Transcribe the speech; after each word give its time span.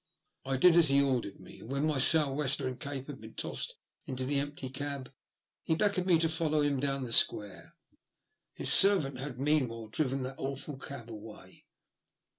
I 0.45 0.57
did 0.57 0.75
as 0.77 0.87
he 0.89 0.99
ordered 0.99 1.39
me, 1.39 1.59
and 1.59 1.69
when 1.69 1.85
my 1.85 1.99
sou'wester 1.99 2.67
and 2.67 2.79
cape 2.79 3.05
had 3.05 3.19
been 3.19 3.35
tossed 3.35 3.75
into 4.07 4.25
the 4.25 4.39
empty 4.39 4.67
cab, 4.67 5.13
he 5.61 5.75
beckoned 5.75 6.07
me 6.07 6.17
to 6.21 6.27
follow 6.27 6.61
him 6.61 6.79
down 6.79 7.03
the 7.03 7.13
square. 7.13 7.75
His 8.55 8.73
servant 8.73 9.19
had 9.19 9.39
meanwhile 9.39 9.89
driven 9.89 10.23
that 10.23 10.39
awful 10.39 10.79
cab 10.79 11.11
away. 11.11 11.65